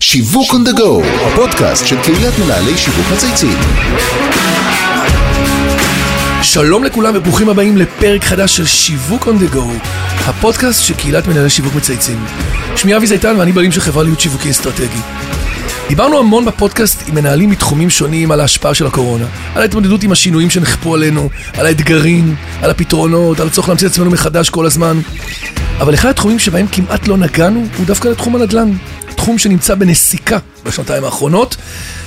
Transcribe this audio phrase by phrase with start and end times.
[0.00, 3.58] שיווק on the go, הפודקאסט של קהילת מנהלי שיווק מצייצים.
[6.42, 9.88] שלום לכולם וברוכים הבאים לפרק חדש של שיווק on the go,
[10.18, 12.24] הפודקאסט של קהילת מנהלי שיווק מצייצים.
[12.76, 15.00] שמי אבי זייטן ואני בעלים של חברה להיות שיווקי אסטרטגי.
[15.88, 19.24] דיברנו המון בפודקאסט עם מנהלים מתחומים שונים על ההשפעה של הקורונה,
[19.54, 24.10] על ההתמודדות עם השינויים שנכפו עלינו, על האתגרים, על הפתרונות, על הצורך להמציא את עצמנו
[24.10, 25.00] מחדש כל הזמן.
[25.80, 28.72] אבל אחד התחומים שבהם כמעט לא נגענו הוא דווקא לתחום הנדל"ן.
[29.16, 31.56] תחום שנמצא בנסיקה בשנתיים האחרונות,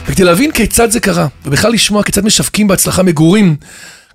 [0.07, 3.55] וכדי להבין כיצד זה קרה, ובכלל לשמוע כיצד משווקים בהצלחה מגורים,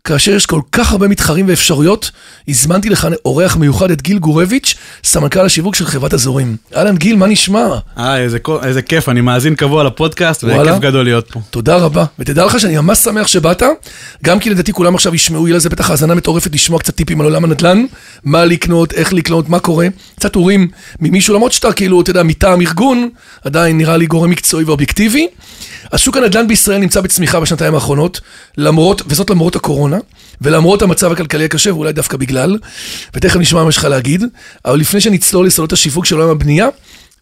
[0.06, 2.10] כאשר יש כל כך הרבה מתחרים ואפשרויות,
[2.48, 6.56] הזמנתי לכאן אורח מיוחד את גיל גורביץ', סמנכ"ל השיווק של חברת אזורים.
[6.76, 7.68] אהלן גיל, מה נשמע?
[7.98, 10.72] אה, איזה, איזה כיף, אני מאזין קבוע לפודקאסט, וואלה?
[10.72, 11.40] וכיף גדול להיות פה.
[11.50, 12.04] תודה רבה.
[12.18, 13.62] ותדע לך שאני ממש שמח שבאת,
[14.24, 17.26] גם כי לדעתי כולם עכשיו ישמעו, יהיה לזה בטח האזנה מטורפת לשמוע קצת טיפים על
[17.26, 17.84] עולם הנדל"ן,
[18.24, 20.68] מה לקנות, איך לקנות, מה קורה, קצת אורים
[21.00, 23.08] ממישהו, למרות שאתה כאילו, אתה יודע, מטעם ארגון,
[23.44, 25.28] עדיין נראה לי גורם מקצועי ואובייקטיבי.
[25.92, 28.20] אז שוק הנדל"ן בישראל נמצא בצמיחה בשנתיים האחרונות,
[28.58, 29.93] למרות, וזאת למרות הקורונה,
[30.40, 32.58] ולמרות המצב הכלכלי הקשה, ואולי דווקא בגלל,
[33.14, 34.24] ותכף נשמע מה יש לך להגיד,
[34.64, 36.68] אבל לפני שנצלול לסודות השיווק של עולם הבנייה,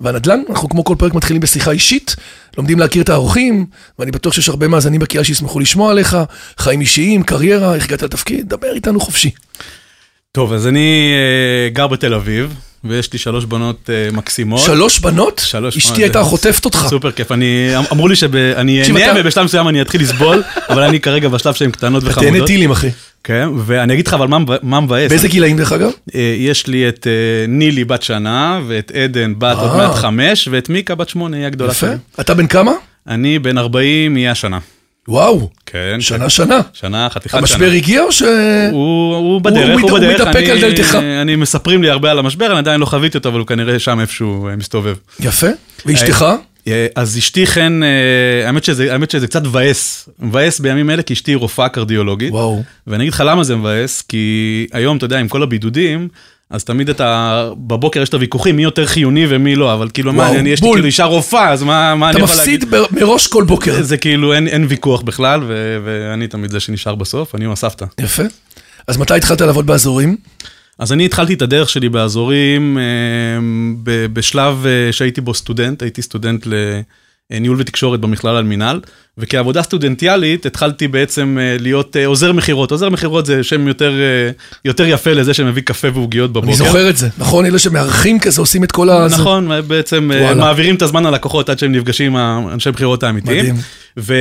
[0.00, 2.16] והנדל"ן, אנחנו כמו כל פרק מתחילים בשיחה אישית,
[2.58, 3.66] לומדים להכיר את האורחים,
[3.98, 6.16] ואני בטוח שיש הרבה מאזינים בקהילה שישמחו לשמוע עליך,
[6.58, 9.30] חיים אישיים, קריירה, איך הגעת לתפקיד, דבר איתנו חופשי.
[10.32, 12.54] טוב, אז אני אה, גר בתל אביב,
[12.84, 14.60] ויש לי שלוש בנות אה, מקסימות.
[14.60, 15.40] שלוש בנות?
[15.44, 16.02] שלוש אשתי בנות.
[16.02, 16.86] הייתה חוטפת אותך.
[16.90, 17.46] סופר כיף, אני,
[17.78, 21.54] אמ- אמרו לי שאני אהנה אתה- ובשלב מסוים אני אתחיל לסבול, אבל אני כרגע בשלב
[21.54, 22.46] שהן קטנות אתה תהנה וחמודות.
[22.46, 22.88] טילים, אחי.
[23.24, 25.10] כן, ואני אגיד לך אבל מה מב- מה מבאס.
[25.10, 25.90] באיזה גילאים דרך אגב?
[26.14, 27.12] אה, יש לי את אה,
[27.48, 29.76] נילי בת שנה, ואת עדן בת עוד.
[29.76, 31.86] מעט חמש, ואת מיקה בת שמונה, היא הגדולה יפה.
[31.86, 31.96] שלי.
[32.20, 32.72] אתה בן כמה?
[33.08, 34.58] אני בן 40 יהיה השנה.
[35.08, 35.96] וואו, כן.
[36.00, 36.60] שנה שנה.
[36.72, 37.40] שנה, חתיכת שנה.
[37.40, 38.22] המשבר הגיע או ש...
[38.72, 40.20] הוא, הוא בדרך, הוא הוא, הוא בדרך.
[40.20, 40.94] מתדפק על דלתך.
[41.22, 44.00] אני, מספרים לי הרבה על המשבר, אני עדיין לא חוויתי אותו, אבל הוא כנראה שם
[44.00, 44.96] איפשהו אה, מסתובב.
[45.20, 45.46] יפה.
[45.86, 46.24] ואשתך?
[46.68, 51.12] אה, אז אשתי חן, אה, האמת שזה, האמת שזה קצת מבאס, מבאס בימים אלה, כי
[51.12, 52.32] אשתי היא רופאה קרדיולוגית.
[52.32, 52.62] וואו.
[52.86, 56.08] ואני אגיד לך למה זה מבאס, כי היום, אתה יודע, עם כל הבידודים,
[56.52, 60.22] אז תמיד אתה, בבוקר יש את הוויכוחים, מי יותר חיוני ומי לא, אבל כאילו, מה,
[60.22, 60.70] וואו, אני, יש לי.
[60.72, 62.64] כאילו אישה רופאה, אז מה, מה אתה אני יכול להגיד?
[62.64, 63.82] מפסיד ב- מראש כל בוקר.
[63.82, 67.84] זה כאילו, אין, אין ויכוח בכלל, ו, ואני תמיד זה שנשאר בסוף, אני הוא הסבתא.
[68.00, 68.22] יפה.
[68.88, 70.16] אז מתי התחלת לעבוד באזורים?
[70.78, 72.82] אז אני התחלתי את הדרך שלי באזורים אה,
[74.12, 76.46] בשלב אה, שהייתי בו סטודנט, הייתי סטודנט
[77.30, 78.80] לניהול ותקשורת במכלל על מינהל,
[79.18, 82.70] וכעבודה סטודנטיאלית התחלתי בעצם אה, להיות אה, עוזר מכירות.
[82.70, 84.30] עוזר מכירות זה שם יותר, אה,
[84.64, 86.46] יותר יפה לזה שמביא קפה ועוגיות בבוקר.
[86.46, 87.08] אני זוכר את זה.
[87.18, 89.06] נכון, אלה שמארחים כזה עושים את כל ה...
[89.10, 90.34] נכון, בעצם אה, וואלה.
[90.34, 93.38] מעבירים את הזמן ללקוחות עד שהם נפגשים עם האנשי מכירות האמיתיים.
[93.38, 93.56] מדהים.
[93.96, 94.14] ו,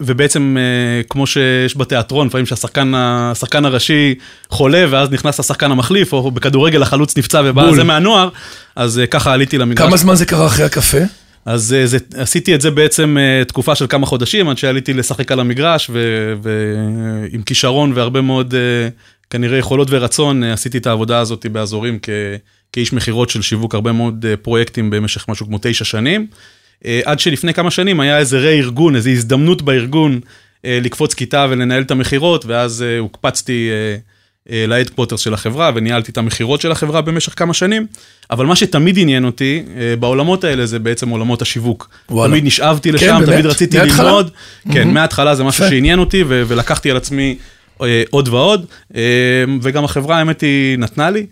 [0.00, 4.14] ובעצם אה, כמו שיש בתיאטרון, לפעמים שהשחקן השחקן הראשי
[4.50, 7.72] חולה ואז נכנס השחקן המחליף, או בכדורגל החלוץ נפצע ובא.
[7.74, 8.28] זה מהנוער,
[8.76, 9.86] אז אה, ככה עליתי למגרש.
[9.88, 10.98] כמה זמן זה קרה אחרי הקפה?
[11.44, 15.32] אז אה, זה, עשיתי את זה בעצם אה, תקופה של כמה חודשים, עד שעליתי לשחק
[15.32, 15.90] על המגרש,
[16.42, 18.88] ועם כישרון והרבה מאוד אה,
[19.30, 22.08] כנראה יכולות ורצון, עשיתי את העבודה הזאת באזורים כ,
[22.72, 26.26] כאיש מכירות של שיווק הרבה מאוד פרויקטים במשך משהו כמו תשע שנים.
[27.04, 30.20] עד שלפני כמה שנים היה איזה רה-ארגון, איזו הזדמנות בארגון
[30.64, 33.96] לקפוץ כיתה ולנהל את המכירות, ואז הוקפצתי אה,
[34.50, 37.86] אה, להדקווטרס של החברה, וניהלתי את המכירות של החברה במשך כמה שנים.
[38.30, 41.88] אבל מה שתמיד עניין אותי אה, בעולמות האלה זה בעצם עולמות השיווק.
[42.10, 42.30] וואלה.
[42.30, 43.28] תמיד נשאבתי לשם, כן, באמת?
[43.28, 44.04] תמיד רציתי מההתחלה?
[44.04, 44.30] ללמוד.
[44.72, 45.68] כן, מההתחלה זה משהו.
[45.68, 47.36] שעניין אותי, ו- ולקחתי על עצמי
[47.82, 48.66] אה, עוד ועוד,
[49.62, 51.26] וגם החברה, האמת היא, נתנה לי.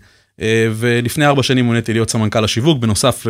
[0.75, 3.27] ולפני ארבע שנים מוניתי להיות סמנכ"ל השיווק, בנוסף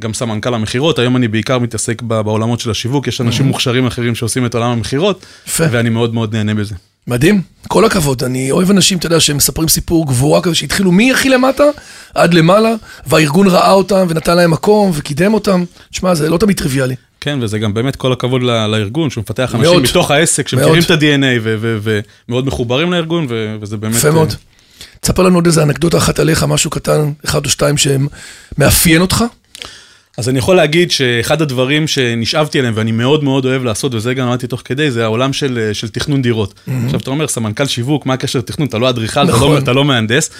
[0.00, 4.46] גם סמנכ"ל המכירות, היום אני בעיקר מתעסק בעולמות של השיווק, יש אנשים מוכשרים אחרים שעושים
[4.46, 5.26] את עולם המכירות.
[5.58, 6.74] ואני מאוד מאוד נהנה בזה.
[7.06, 8.24] מדהים, כל הכבוד.
[8.24, 11.64] אני אוהב אנשים, אתה יודע, שמספרים סיפור גבורה כזה, שהתחילו מהכי למטה
[12.14, 12.74] עד למעלה,
[13.06, 15.64] והארגון ראה אותם ונתן להם מקום וקידם אותם.
[15.90, 16.94] תשמע, זה לא תמיד טריוויאלי.
[17.20, 19.82] כן, וזה גם באמת כל הכבוד ל- לארגון, שהוא מפתח אנשים מאוד.
[19.82, 20.82] מתוך העסק, שמכירים.
[20.82, 21.24] את ה-DNA
[22.28, 23.94] ומאוד מחוברים לארגון, ו- וזה באמת...
[23.94, 24.34] יפה אה, מאוד.
[25.00, 29.24] תספר לנו עוד איזה אנקדוטה אחת עליך, משהו קטן, אחד או שתיים שמאפיין אותך.
[30.18, 34.26] אז אני יכול להגיד שאחד הדברים שנשאבתי אליהם ואני מאוד מאוד אוהב לעשות, וזה גם
[34.26, 36.54] למדתי תוך כדי, זה העולם של, של תכנון דירות.
[36.84, 38.68] עכשיו אתה אומר, סמנכ"ל שיווק, מה הקשר לתכנון?
[38.68, 39.52] אתה לא אדריכל, אתה, נכון.
[39.52, 40.30] לא, אתה לא מהנדס,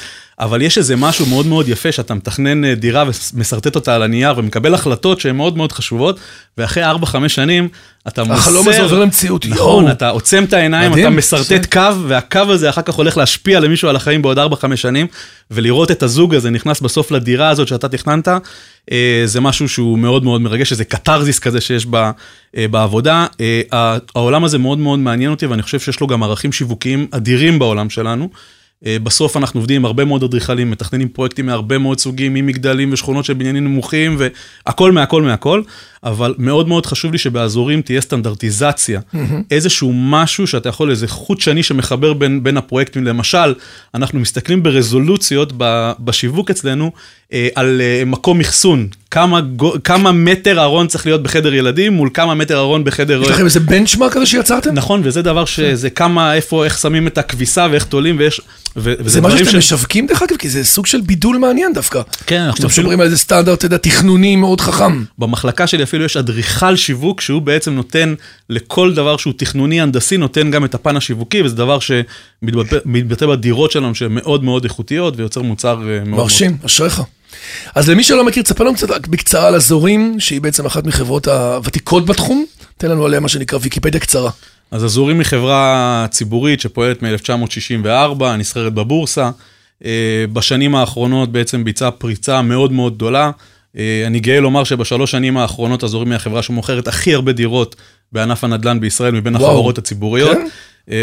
[0.41, 3.05] אבל יש איזה משהו מאוד מאוד יפה שאתה מתכנן אה, דירה
[3.35, 6.21] ומסרטט אותה על הנייר ומקבל החלטות שהן מאוד מאוד חשובות,
[6.59, 7.69] ואחרי 4-5 שנים
[8.09, 8.35] אתה מוסר...
[8.35, 9.93] החלום הזה עובר למציאות, נכון, יואו.
[9.93, 13.89] אתה עוצם את העיניים, מדהים, אתה מסרטט קו, והקו הזה אחר כך הולך להשפיע למישהו
[13.89, 15.07] על החיים בעוד 4-5 שנים,
[15.51, 18.29] ולראות את הזוג הזה נכנס בסוף לדירה הזאת שאתה תכננת,
[18.93, 22.11] אה, זה משהו שהוא מאוד מאוד מרגש, איזה קתרזיס כזה שיש ב,
[22.57, 23.27] אה, בעבודה.
[24.15, 27.91] העולם הזה מאוד מאוד מעניין אותי, ואני חושב שיש לו גם ערכים שיווקיים אדירים בעולם
[27.91, 28.29] שלנו.
[28.87, 33.25] אה, בסוף אנחנו עובדים עם הרבה מאוד אדריכלים, מתכננים פרויקטים מהרבה מאוד סוגים, ממגדלים ושכונות
[33.25, 35.63] של בניינים נמוכים, והכל מהכל מהכל,
[36.05, 39.01] אבל מאוד מאוד חשוב לי שבאזורים תהיה סטנדרטיזציה.
[39.51, 43.05] איזשהו משהו שאתה יכול, איזה חוט שני שמחבר בין, בין הפרויקטים.
[43.05, 43.55] למשל,
[43.95, 45.53] אנחנו מסתכלים ברזולוציות
[45.99, 46.93] בשיווק אצלנו
[47.33, 49.41] אה, על אה, מקום אחסון, כמה,
[49.85, 53.23] כמה מטר ארון צריך להיות בחדר ילדים מול כמה מטר ארון בחדר...
[53.23, 54.75] יש לכם איזה בנצ'מארק כזה שיצרתם?
[54.75, 58.41] נכון, וזה דבר שזה כמה, איפה, איך שמים את הכביסה ואיך תולים ויש...
[59.05, 62.03] זה משהו שאתם משווקים דרך אגב, כי זה סוג של בידול מעניין דווקא.
[62.27, 62.83] כן, אנחנו אפילו...
[62.83, 65.05] מדברים על איזה סטנדרט, אתה יודע, תכנוני מאוד חכם.
[65.19, 68.15] במחלקה שלי אפילו יש אדריכל שיווק, שהוא בעצם נותן
[68.51, 73.95] לכל דבר שהוא תכנוני הנדסי, נותן גם את הפן השיווקי, וזה דבר שמתבטא בדירות שלנו,
[73.95, 76.21] שהן מאוד מאוד איכותיות, ויוצר מוצר אה, מאוד...
[76.21, 77.03] מרשים, אשריך.
[77.75, 82.07] אז למי שלא מכיר, תספר לנו קצת בקצרה על הזורים, שהיא בעצם אחת מחברות הוותיקות
[82.07, 82.45] בתחום.
[82.77, 84.31] תן לנו עליה מה שנקרא ויקיפדיה קצרה.
[84.71, 89.31] אז הזורים היא חברה ציבורית שפועלת מ-1964, נסחרת בבורסה.
[89.85, 93.31] אה, בשנים האחרונות בעצם ביצעה פריצה מאוד מאוד גדולה.
[93.79, 97.77] אה, אני גאה לומר שבשלוש שנים האחרונות הזורים היא החברה שמוכרת הכי הרבה דירות
[98.13, 99.51] בענף הנדל"ן בישראל מבין וואו.
[99.51, 100.37] החברות הציבוריות.
[100.37, 100.47] כן?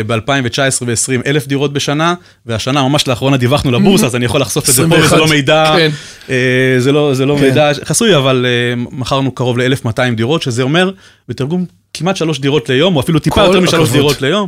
[0.07, 2.13] ב-2019 ו-2020 אלף דירות בשנה,
[2.45, 5.73] והשנה ממש לאחרונה דיווחנו לבורסה, אז אני יכול לחשוף את זה פה, זה לא מידע,
[5.77, 5.89] כן.
[6.29, 7.43] אה, זה לא, זה לא כן.
[7.43, 8.45] מידע חסוי, אבל
[8.77, 10.91] מכרנו קרוב ל-1,200 דירות, שזה אומר,
[11.29, 14.47] בתרגום כמעט שלוש דירות ליום, או אפילו טיפה יותר משלוש דירות ליום.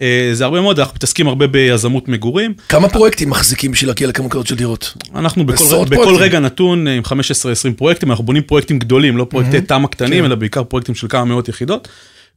[0.00, 2.54] אה, זה הרבה מאוד, אנחנו מתעסקים הרבה ביזמות מגורים.
[2.68, 4.94] כמה פרויקטים מחזיקים בשביל להגיע לכמה כזאת של דירות?
[5.14, 7.12] אנחנו בכל, בכל רגע נתון עם 15-20
[7.76, 9.66] פרויקטים, אנחנו בונים פרויקטים גדולים, לא פרויקטי mm-hmm.
[9.66, 10.24] תמ"א קטנים, כן.
[10.24, 11.88] אלא בעיקר פרויקטים של כמה מאות יחידות.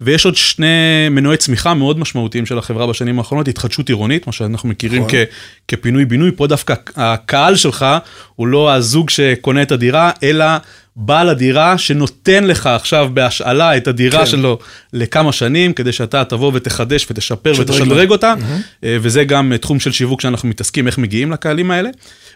[0.01, 4.69] ויש עוד שני מנועי צמיחה מאוד משמעותיים של החברה בשנים האחרונות, התחדשות עירונית, מה שאנחנו
[4.69, 5.19] מכירים נכון.
[5.67, 7.85] כפינוי-בינוי, פה דווקא הקהל שלך
[8.35, 10.45] הוא לא הזוג שקונה את הדירה, אלא
[10.95, 14.25] בעל הדירה שנותן לך עכשיו בהשאלה את הדירה כן.
[14.25, 14.59] שלו
[14.93, 18.85] לכמה שנים, כדי שאתה תבוא ותחדש ותשפר ותשדרג אותה, mm-hmm.
[18.85, 21.89] וזה גם תחום של שיווק שאנחנו מתעסקים, איך מגיעים לקהלים האלה.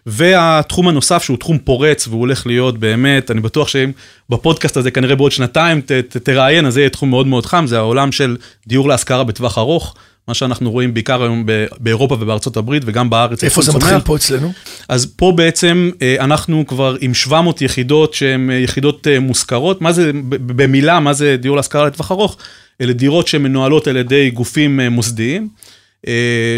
[0.05, 3.91] והתחום הנוסף שהוא תחום פורץ והוא הולך להיות באמת, אני בטוח שאם
[4.29, 7.67] בפודקאסט הזה כנראה בעוד שנתיים ת, ת, תראיין, אז זה יהיה תחום מאוד מאוד חם,
[7.67, 9.95] זה העולם של דיור להשכרה בטווח ארוך.
[10.29, 11.45] מה שאנחנו רואים בעיקר היום
[11.79, 13.43] באירופה ובארצות הברית וגם בארץ.
[13.43, 14.51] איפה זה מתחיל פה אצלנו?
[14.89, 19.81] אז פה בעצם אה, אנחנו כבר עם 700 יחידות שהן אה, יחידות אה, מושכרות.
[19.81, 22.37] מה זה, במילה, מה זה דיור להשכרה לטווח ארוך?
[22.81, 25.47] אלה דירות שמנוהלות על ידי גופים מוסדיים.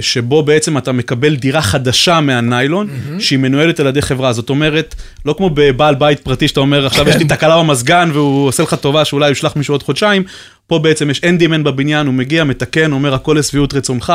[0.01, 3.19] שבו בעצם אתה מקבל דירה חדשה מהניילון, mm-hmm.
[3.19, 4.33] שהיא מנוהלת על ידי חברה.
[4.33, 4.95] זאת אומרת,
[5.25, 7.35] לא כמו בבעל בית פרטי שאתה אומר, עכשיו יש לי כן.
[7.35, 10.23] תקלה במזגן והוא עושה לך טובה שאולי ישלח מישהו עוד חודשיים,
[10.71, 14.13] פה בעצם יש אנדימן בבניין, הוא מגיע, מתקן, אומר הכל לשביעות רצונך,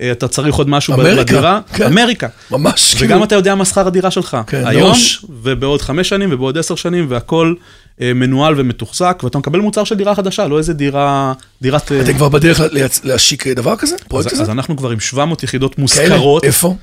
[0.00, 1.60] אה, אתה צריך עוד משהו אמריקה, בדירה.
[1.74, 1.84] כן.
[1.84, 2.28] אמריקה.
[2.50, 2.94] ממש.
[2.98, 3.24] וגם כאילו...
[3.24, 4.36] אתה יודע מה שכר הדירה שלך.
[4.46, 5.24] כן, היום, נוש.
[5.42, 7.54] ובעוד חמש שנים ובעוד עשר שנים, והכל
[8.00, 11.32] אה, מנוהל ומתוחזק, ואתה מקבל מוצר של דירה חדשה, לא איזה דירה,
[11.62, 11.92] דירת...
[11.92, 12.60] אה, אתם כבר בדרך
[13.04, 13.96] להשיק דבר כזה?
[14.08, 14.42] פרויקט כזה?
[14.42, 16.44] אז אנחנו כבר עם 700 יחידות מושכרות.
[16.44, 16.76] איפה?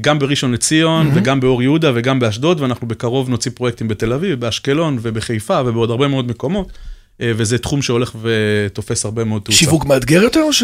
[0.00, 1.18] גם בראשון לציון, mm-hmm.
[1.18, 6.08] וגם באור יהודה, וגם באשדוד, ואנחנו בקרוב נוציא פרויקטים בתל אביב, באשקלון, ובחיפה, ובעוד הרבה
[6.08, 6.72] מאוד מקומות.
[7.20, 9.58] אה, וזה תחום שהולך ותופס הרבה מאוד תאוצה.
[9.58, 10.62] שיווק מאתגר יותר או ש...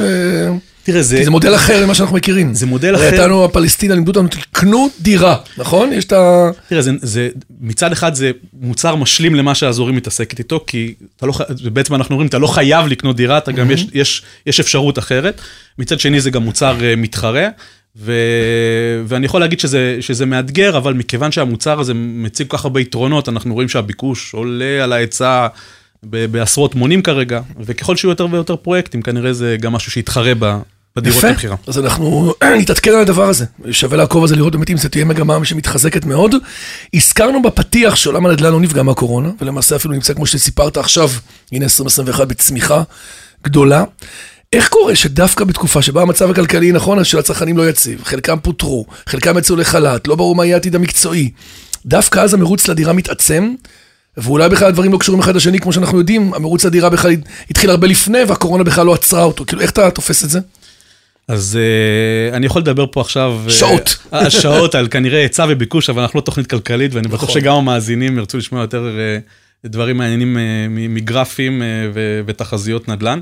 [0.82, 1.16] תראה, זה...
[1.16, 2.54] כי זה מודל אחר ממה שאנחנו מכירים.
[2.54, 3.02] זה מודל אחר.
[3.02, 5.92] הייתנו הפלסטינה, לימדו אותנו, קנו דירה, נכון?
[5.92, 6.50] יש את ה...
[6.68, 7.28] תראה, זה, זה,
[7.60, 8.30] מצד אחד זה
[8.60, 11.32] מוצר משלים למה שהאזורים מתעסקת איתו, כי אתה לא,
[11.72, 15.40] בעצם אנחנו אומרים, אתה לא חייב לקנות דירה, אתה גם, יש, יש, יש אפשרות אחרת.
[15.78, 17.48] מצד שני, זה גם מוצר אה, מתחרה.
[17.98, 18.12] ו...
[19.06, 23.28] ואני יכול להגיד שזה, שזה מאתגר, אבל מכיוון שהמוצר הזה מציג כל כך הרבה יתרונות,
[23.28, 25.46] אנחנו רואים שהביקוש עולה על ההיצע
[26.10, 30.32] בעשרות מונים כרגע, וככל שיהיו יותר ויותר פרויקטים, כנראה זה גם משהו שיתחרה
[30.96, 31.56] בדירות לבחירה.
[31.66, 33.44] אז אנחנו נתעדכן על הדבר הזה.
[33.70, 36.34] שווה לעקוב על זה, לראות באמת אם זה תהיה מגמה שמתחזקת מאוד.
[36.94, 41.10] הזכרנו בפתיח שעולם הנדל"ן לא נפגע מהקורונה, ולמעשה אפילו נמצא, כמו שסיפרת עכשיו,
[41.52, 42.82] הנה 2021 בצמיחה
[43.44, 43.84] גדולה.
[44.52, 48.86] איך קורה שדווקא בתקופה שבה המצב הכלכלי נכון, אז של הצרכנים לא יציב, חלקם פוטרו,
[49.06, 51.30] חלקם יצאו לחל"ת, לא ברור מה יהיה העתיד המקצועי,
[51.86, 53.54] דווקא אז המרוץ לדירה מתעצם,
[54.16, 57.12] ואולי בכלל הדברים לא קשורים אחד לשני, כמו שאנחנו יודעים, המרוץ לדירה בכלל
[57.50, 59.44] התחיל הרבה לפני, והקורונה בכלל לא עצרה אותו.
[59.46, 60.40] כאילו, איך אתה תופס את זה?
[61.28, 63.40] אז אה, אני יכול לדבר פה עכשיו...
[63.44, 63.96] אה, שעות.
[64.12, 67.40] אה, שעות על כנראה היצע וביקוש, אבל אנחנו לא תוכנית כלכלית, ואני בטוח נכון.
[67.40, 68.90] שגם המאזינים ירצו לשמוע יותר
[69.64, 70.40] אה, דברים מעניינים אה,
[70.78, 73.20] מגרפים אה, ו- ותחזיות נדל"ן.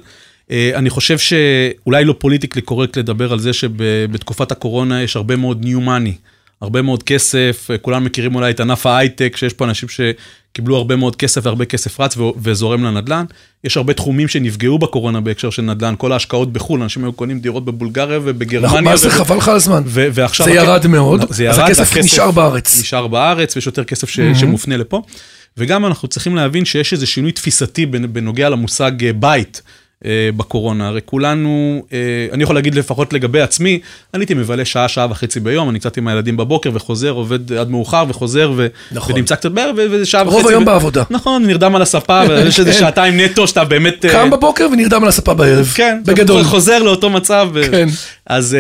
[0.49, 5.65] אה, אני חושב שאולי לא politically correct לדבר על זה שבתקופת הקורונה יש הרבה מאוד
[5.65, 6.15] new money.
[6.61, 9.89] הרבה מאוד כסף, כולם מכירים אולי את ענף ההייטק, שיש פה אנשים
[10.53, 13.25] קיבלו הרבה מאוד כסף והרבה כסף רץ וזורם לנדל"ן.
[13.65, 17.65] יש הרבה תחומים שנפגעו בקורונה בהקשר של נדל"ן, כל ההשקעות בחו"ל, אנשים היו קונים דירות
[17.65, 18.71] בבולגריה ובגרמניה.
[18.71, 19.83] נכון, מה זה חבל לך על הזמן.
[19.87, 20.47] ועכשיו...
[20.47, 22.81] זה ירד מאוד, זה ירד, אז הכסף נשאר בארץ.
[22.81, 25.03] נשאר בארץ, ויש יותר כסף שמופנה לפה.
[25.57, 29.63] וגם אנחנו צריכים להבין שיש איזה שינוי תפיסתי בנוגע למושג אה, בית.
[30.05, 30.89] אה, בקורונה.
[30.89, 31.99] הרי כולנו, אה,
[32.33, 33.79] אני יכול להגיד לפחות לגבי עצמי,
[34.15, 37.71] אני הייתי מבלה שעה, שעה וחצי ביום, אני קצת עם הילדים בבוקר וחוזר, עובד עד
[37.71, 38.67] מאוחר וחוזר, ו...
[38.93, 39.15] נכון.
[39.15, 40.37] ונמצא קצת בערב, וזה שעה וחצי.
[40.37, 40.67] רוב היום ו...
[40.67, 41.03] בעבודה.
[41.11, 42.79] נכון, נרדם על הספה, ויש איזה כן.
[42.79, 44.05] שעתיים נטו שאתה באמת...
[44.05, 45.73] אה, קם בבוקר ונרדם על הספה בערב.
[45.75, 46.43] כן, בגדול.
[46.43, 47.49] חוזר לאותו מצב.
[47.55, 47.89] ו- כן.
[48.27, 48.57] אז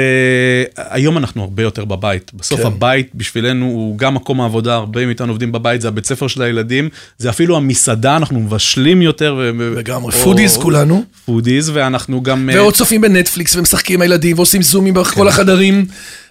[0.76, 2.30] היום אנחנו הרבה יותר בבית.
[2.34, 2.66] בסוף כן.
[2.66, 6.88] הבית בשבילנו הוא גם מקום העבודה, הרבה מאיתנו עובדים בבית, זה הבית ספר של הילדים,
[7.18, 9.34] זה אפילו המסעדה, אנחנו מבשלים יותר.
[9.38, 10.12] ו- לגמרי.
[10.14, 11.04] או- foodies כולנו.
[11.34, 12.50] foodies, ואנחנו גם...
[12.50, 15.86] אה, ועוד צופים בנטפליקס ומשחקים עם הילדים ועושים זומים בכל החדרים.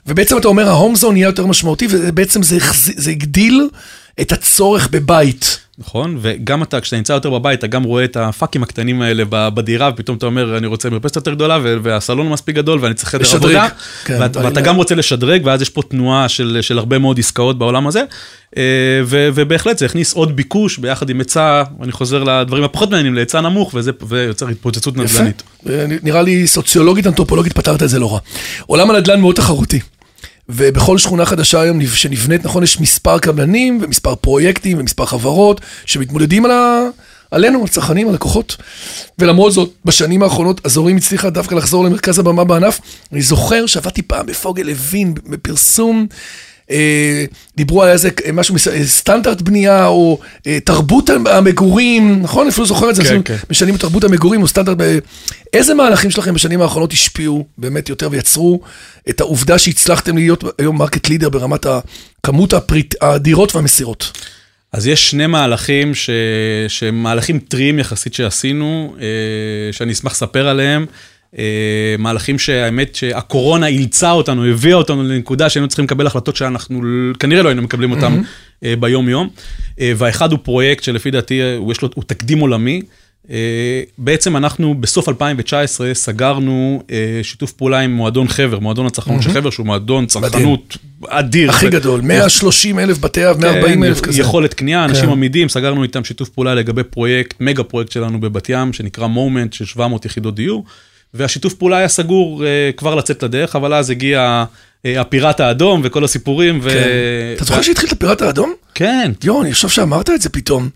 [0.07, 2.57] ובעצם אתה אומר, ההום זון נהיה יותר משמעותי, ובעצם זה
[2.95, 3.69] זה הגדיל
[4.21, 5.62] את הצורך בבית.
[5.77, 9.89] נכון, וגם אתה, כשאתה נמצא יותר בבית, אתה גם רואה את הפאקים הקטנים האלה בדירה,
[9.93, 13.25] ופתאום אתה אומר, אני רוצה מרפסת יותר גדולה, והסלון מספיק גדול, ואני צריך חדר.
[13.35, 13.67] עבודה.
[14.05, 14.37] כן, ואת-.
[14.37, 18.03] ואתה גם רוצה לשדרג, ואז יש פה תנועה של, של הרבה מאוד עסקאות בעולם הזה.
[18.57, 18.63] אה,
[19.05, 23.41] ו- ובהחלט זה הכניס עוד ביקוש ביחד עם היצע, אני חוזר לדברים הפחות מעניינים, להיצע
[23.41, 24.97] נמוך, וזה ויוצר התפוצצות.
[24.97, 25.43] נדל"נית.
[26.03, 28.19] נראה לי סוציולוגית, אנתרופולוגית, פתרת את זה לא רע.
[28.65, 29.79] עולם הנדל"ן מאוד תחרותי.
[30.49, 36.45] ובכל שכונה חדשה היום נב- שנבנית, נכון, יש מספר קבלנים ומספר פרויקטים ומספר חברות שמתמודדים
[36.45, 36.79] על ה...
[37.31, 38.55] עלינו, הצרכנים, הלקוחות.
[39.19, 42.79] ולמרות זאת, בשנים האחרונות, אזורים הצליחה דווקא לחזור למרכז הבמה בענף.
[43.11, 46.07] אני זוכר שעבדתי פעם בפוגל לוין, בפרסום,
[47.55, 52.47] דיברו על איזה אה, משהו, אה, סטנדרט בנייה, או אה, תרבות המגורים, נכון?
[52.47, 53.35] אפילו זוכר את זה, כן, כן.
[53.49, 54.77] משנים את תרבות המגורים או סטנדרט.
[55.53, 58.61] איזה מהלכים שלכם בשנים האחרונות השפיעו באמת יותר ויצרו
[59.09, 61.65] את העובדה שהצלחתם להיות היום market leader ברמת
[62.23, 64.11] כמות הפריט, הדירות והמסירות?
[64.73, 66.09] אז יש שני מהלכים ש...
[66.67, 70.85] שהם מהלכים טריים יחסית שעשינו, אה, שאני אשמח לספר עליהם.
[71.37, 76.81] אה, מהלכים שהאמת שהקורונה אילצה אותנו, הביאה אותנו לנקודה שהיינו צריכים לקבל החלטות שאנחנו
[77.19, 78.21] כנראה לא היינו מקבלים אותן
[78.63, 79.29] אה, ביום-יום.
[79.79, 82.81] אה, והאחד הוא פרויקט שלפי דעתי הוא יש לו, הוא תקדים עולמי.
[83.97, 86.83] בעצם אנחנו בסוף 2019 סגרנו
[87.23, 91.49] שיתוף פעולה עם מועדון חבר, מועדון הצרכנות של חבר, שהוא מועדון צרכנות אדיר.
[91.49, 94.21] הכי גדול, 130 אלף בתי אב, 140 אלף כן, כזה.
[94.21, 95.11] יכולת קנייה, אנשים כן.
[95.11, 99.65] עמידים, סגרנו איתם שיתוף פעולה לגבי פרויקט, מגה פרויקט שלנו בבת ים, שנקרא מומנט של
[99.65, 100.65] 700 יחידות דיור,
[101.13, 104.45] והשיתוף פעולה היה סגור אה, כבר לצאת לדרך, אבל אז הגיע
[104.85, 106.69] אה, הפיראט האדום וכל הסיפורים, ו...
[106.69, 106.87] כן.
[107.35, 108.53] אתה זוכר שהתחיל את הפיראט האדום?
[108.75, 110.69] כן, יואו, אני חושב שאמרת את זה פתאום.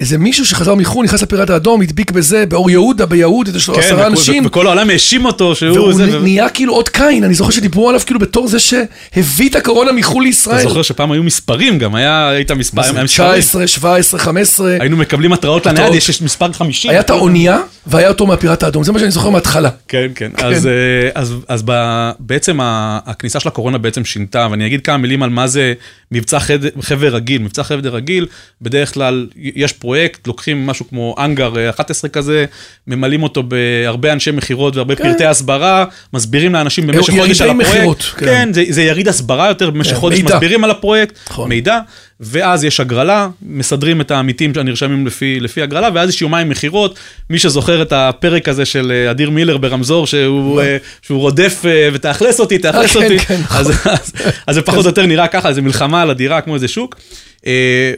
[0.00, 3.80] איזה מישהו שחזר מחו"ל, נכנס לפיראט האדום, הדביק בזה, באור יהודה, ביהוד, יש לו כן,
[3.80, 4.46] עשרה אנשים.
[4.46, 7.50] וכל העולם האשים אותו שהוא והוא זה, נ- ו- נהיה כאילו אות קין, אני זוכר
[7.50, 10.62] שדיברו עליו כאילו בתור זה שהביא את הקורונה מחו"ל אתה לישראל.
[10.62, 13.06] זוכר שפעם היו מספרים גם, היה, היית מספר, היה מספרים.
[13.40, 15.94] 19, 17, 15, היינו מקבלים התראות לנייד.
[15.94, 16.90] יש מספר 50.
[16.90, 19.70] היה את האונייה והיה אותו מהפיראט האדום, זה מה שאני זוכר מההתחלה.
[19.88, 20.30] כן, כן.
[20.36, 20.72] אז, אה,
[21.14, 21.72] אז, אז ב,
[22.18, 25.72] בעצם הכניסה של הקורונה בעצם שינתה, ואני אגיד כמה מילים על מה זה
[26.12, 26.38] מבצע
[26.80, 27.42] חבר רגיל.
[27.42, 28.26] מבצע חבר רגיל,
[28.62, 29.87] בדרך כלל יש פרויקט,
[30.26, 32.44] לוקחים משהו כמו אנגר אה, 11 כזה,
[32.86, 35.02] ממלאים אותו בהרבה אנשי מכירות והרבה כן.
[35.04, 37.70] פרטי הסברה, מסבירים לאנשים במשך חודש על הפרויקט.
[37.72, 38.26] מכירות, כן.
[38.26, 40.34] כן, זה, זה יריד הסברה יותר, במשך כן, חודש מידע.
[40.34, 41.48] מסבירים על הפרויקט, נכון.
[41.48, 41.78] מידע,
[42.20, 46.98] ואז יש הגרלה, מסדרים את העמיתים הנרשמים לפי, לפי הגרלה, ואז יש יומיים מכירות.
[47.30, 51.88] מי שזוכר את הפרק הזה של אה, אדיר מילר ברמזור, שהוא, אה, שהוא רודף אה,
[51.92, 54.12] ותאכלס אותי, תאכלס כן, אותי, כן, אז, אז,
[54.46, 56.96] אז זה פחות או יותר נראה ככה, איזה מלחמה על הדירה, כמו איזה שוק.
[57.46, 57.50] ו-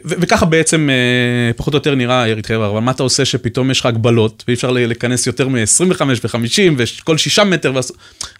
[0.05, 3.79] וככה בעצם אה, פחות או יותר נראה יריד חבר, אבל מה אתה עושה שפתאום יש
[3.79, 6.37] לך הגבלות, ואי אפשר לכנס יותר מ-25 ו-50
[6.77, 7.91] וכל שישה מטר, ואז-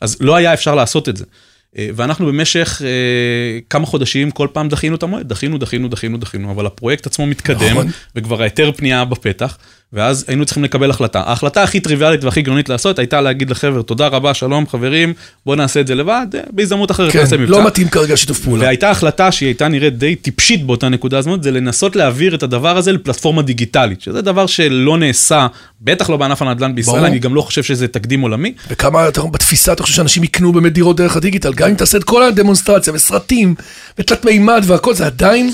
[0.01, 1.25] אז לא היה אפשר לעשות את זה.
[1.77, 6.51] אה, ואנחנו במשך אה, כמה חודשים כל פעם דחינו את המועד, דחינו, דחינו, דחינו, דחינו,
[6.51, 7.87] אבל הפרויקט עצמו מתקדם, נכון.
[8.15, 9.57] וכבר ההיתר פנייה בפתח,
[9.93, 11.21] ואז היינו צריכים לקבל החלטה.
[11.25, 15.13] ההחלטה הכי טריוויאלית והכי גאונית לעשות הייתה להגיד לחבר, תודה רבה, שלום חברים,
[15.45, 17.51] בואו נעשה את זה לבד, אה, בהזדמנות אחרת כן, נעשה מבצע.
[17.51, 18.63] לא מתאים כרגע שיתוף פעולה.
[18.63, 22.77] והייתה החלטה שהיא הייתה נראית די טיפשית באותה נקודה הזאת, זה לנסות להעביר את הדבר
[22.77, 25.47] הזה לפלטפורמה דיגיטלית, שזה דבר שלא נעשה,
[25.81, 27.07] בטח לא בענף הנדל"ן בישראל, ברור.
[27.07, 28.53] אני גם לא חושב שזה תקדים עולמי.
[28.69, 32.23] וכמה בתפיסה אתה חושב שאנשים יקנו באמת דירות דרך הדיגיטל, גם אם תעשה את כל
[32.23, 33.55] הדמונסטרציה וסרטים
[33.99, 35.51] ותלת מימד והכל, זה עדיין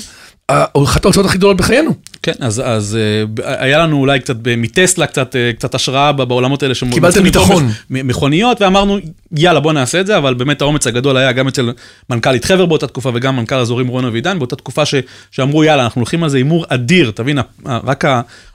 [0.84, 1.94] אחת ההוצאות הכי גדולות בחיינו.
[2.34, 2.98] כן, אז, אז
[3.44, 6.74] אה, היה לנו אולי קצת ב- מטסלה קצת, אה, קצת השראה בעולמות האלה.
[6.92, 7.70] קיבלתם ביטחון.
[7.90, 8.98] מכוניות, ואמרנו,
[9.36, 11.72] יאללה, בוא נעשה את זה, אבל באמת האומץ הגדול היה גם אצל
[12.10, 14.94] מנכ"לית חבר באותה תקופה, וגם מנכ"ל אזורים רון אבידן, באותה תקופה ש,
[15.30, 18.04] שאמרו, יאללה, אנחנו הולכים על זה הימור אדיר, תבין, רק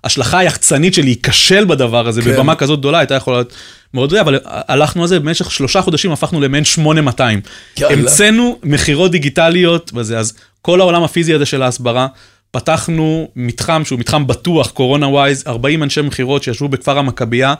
[0.04, 2.32] ההשלכה היחצנית של להיכשל בדבר הזה, כן.
[2.32, 3.54] בבמה כזאת גדולה, הייתה יכולה להיות
[3.94, 7.42] מאוד רע, אבל הלכנו על זה, במשך שלושה חודשים הפכנו למעין 8200.
[7.78, 7.94] יאללה.
[7.94, 12.08] המצאנו מכירות דיגיטליות וזה, אז כל העולם הפיזי הזה של ההסברה,
[12.54, 17.54] פתחנו מתחם שהוא מתחם בטוח, קורונה ווייז, 40 אנשי מכירות שישבו בכפר המכבייה,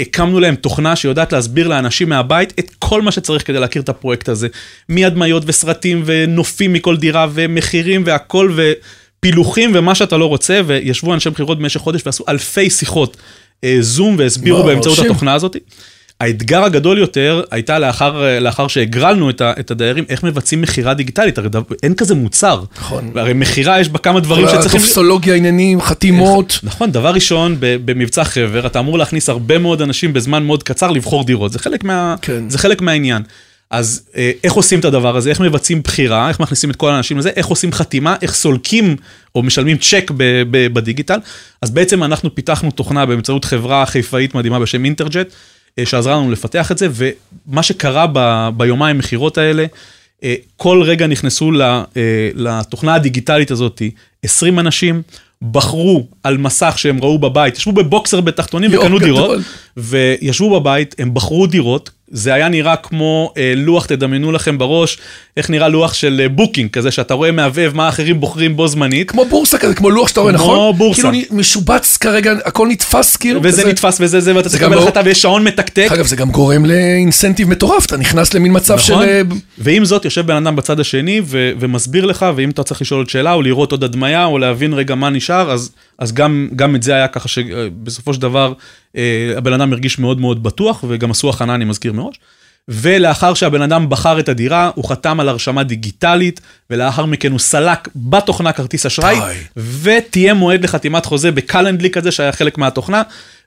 [0.00, 4.28] הקמנו להם תוכנה שיודעת להסביר לאנשים מהבית את כל מה שצריך כדי להכיר את הפרויקט
[4.28, 4.48] הזה.
[4.88, 8.72] מהדמיות וסרטים ונופים מכל דירה ומחירים והכל, ו...
[9.20, 13.16] פילוחים ומה שאתה לא רוצה, וישבו אנשי מכירות במשך חודש ועשו אלפי שיחות
[13.64, 15.10] אה, זום והסבירו וואו, באמצעות מרשים.
[15.10, 15.56] התוכנה הזאת.
[16.20, 21.38] האתגר הגדול יותר הייתה לאחר, לאחר שהגרלנו את, ה, את הדיירים, איך מבצעים מכירה דיגיטלית,
[21.38, 22.62] הרי דבר- אין כזה מוצר.
[22.78, 23.10] נכון.
[23.14, 24.80] הרי מכירה יש בה כמה דברים שצריכים...
[24.80, 26.58] טופסולוגיה, עניינים, חתימות.
[26.62, 30.90] נכון, דבר ראשון, ב- במבצע חבר, אתה אמור להכניס הרבה מאוד אנשים בזמן מאוד קצר
[30.90, 32.50] לבחור דירות, זה חלק, מה, כן.
[32.50, 33.22] זה חלק מהעניין.
[33.70, 37.18] אז אה, איך עושים את הדבר הזה, איך מבצעים בחירה, איך מכניסים את כל האנשים
[37.18, 38.96] לזה, איך עושים חתימה, איך סולקים
[39.34, 41.18] או משלמים צ'ק ב- ב- בדיגיטל.
[41.62, 45.26] אז בעצם אנחנו פיתחנו תוכנה באמצעות חברה חיפאית מדהימה בשם אינטרג'ט,
[45.84, 49.66] שעזרה לנו לפתח את זה, ומה שקרה ב- ביומיים מכירות האלה,
[50.24, 51.82] אה, כל רגע נכנסו אה,
[52.34, 53.82] לתוכנה הדיגיטלית הזאת
[54.22, 55.02] 20 אנשים,
[55.42, 58.98] בחרו על מסך שהם ראו בבית, ישבו בבוקסר בתחתונים וקנו.
[58.98, 59.40] דירות,
[59.76, 64.98] וישבו בבית, הם בחרו דירות, זה היה נראה כמו אה, לוח, תדמיינו לכם בראש,
[65.36, 69.10] איך נראה לוח של אה, Booking, כזה שאתה רואה מהבהב מה האחרים בוחרים בו זמנית.
[69.10, 70.78] כמו בורסה כזה, כמו לוח שאתה רואה, כמו נכון?
[70.78, 71.02] בורסה.
[71.02, 73.40] כאילו משובץ כרגע, הכל נתפס כאילו.
[73.42, 73.70] וזה כזה.
[73.70, 75.88] נתפס וזה זה, ואתה צריך לקבל לא- החלטה ויש שעון מתקתק.
[75.92, 78.92] אגב, זה גם גורם ל incentive מטורף, אתה נכנס למין מצב של...
[78.92, 79.20] נכון, אה,
[79.58, 83.08] ועם זאת יושב בן אדם בצד השני ו- ומסביר לך, ואם אתה צריך לשאול עוד
[83.08, 86.82] שאלה או לראות עוד הדמיה או להבין רגע מה נשאר, אז, אז גם, גם את
[86.82, 88.52] זה היה ככה שבסופו של דבר אה,
[89.36, 92.16] הבן אדם הרגיש מאוד מאוד בטוח, וגם עשו הכנה, אני מזכיר מראש.
[92.68, 97.88] ולאחר שהבן אדם בחר את הדירה, הוא חתם על הרשמה דיגיטלית, ולאחר מכן הוא סלק
[97.96, 99.16] בתוכנה כרטיס אשראי.
[99.56, 103.02] ותהיה מועד לחתימת חוזה בקלנדלי כזה שהיה חלק מהתוכנה,